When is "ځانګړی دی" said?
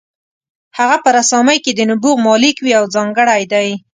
2.95-3.69